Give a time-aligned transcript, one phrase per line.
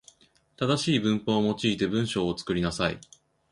[0.57, 2.99] 正しい文法を用いて文章を作りなさい。